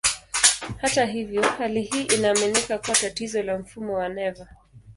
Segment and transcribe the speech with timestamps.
[0.77, 4.47] Hata hivyo, hali hii inaaminika kuwa tatizo la mfumo wa neva.